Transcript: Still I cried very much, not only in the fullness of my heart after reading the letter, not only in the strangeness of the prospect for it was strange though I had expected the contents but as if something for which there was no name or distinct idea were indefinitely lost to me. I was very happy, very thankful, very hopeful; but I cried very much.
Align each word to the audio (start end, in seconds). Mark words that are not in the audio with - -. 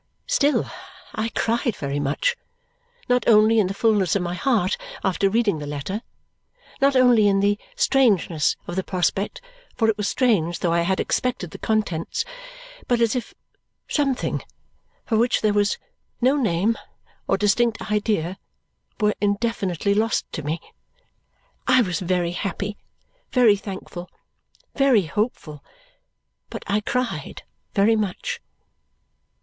Still 0.25 0.65
I 1.13 1.29
cried 1.29 1.75
very 1.75 1.99
much, 1.99 2.35
not 3.07 3.27
only 3.27 3.59
in 3.59 3.67
the 3.67 3.73
fullness 3.75 4.15
of 4.15 4.23
my 4.23 4.33
heart 4.33 4.75
after 5.03 5.29
reading 5.29 5.59
the 5.59 5.67
letter, 5.67 6.01
not 6.81 6.95
only 6.95 7.27
in 7.27 7.39
the 7.39 7.59
strangeness 7.75 8.55
of 8.65 8.75
the 8.75 8.83
prospect 8.83 9.41
for 9.75 9.87
it 9.89 9.97
was 9.97 10.09
strange 10.09 10.57
though 10.57 10.73
I 10.73 10.81
had 10.81 10.99
expected 10.99 11.51
the 11.51 11.59
contents 11.59 12.25
but 12.87 12.99
as 12.99 13.15
if 13.15 13.35
something 13.87 14.41
for 15.05 15.17
which 15.19 15.41
there 15.41 15.53
was 15.53 15.77
no 16.19 16.35
name 16.35 16.79
or 17.27 17.37
distinct 17.37 17.79
idea 17.91 18.39
were 18.99 19.13
indefinitely 19.21 19.93
lost 19.93 20.25
to 20.33 20.41
me. 20.41 20.59
I 21.67 21.83
was 21.83 21.99
very 21.99 22.31
happy, 22.31 22.75
very 23.31 23.55
thankful, 23.55 24.09
very 24.73 25.03
hopeful; 25.03 25.63
but 26.49 26.63
I 26.65 26.81
cried 26.81 27.43
very 27.75 27.95
much. 27.95 28.41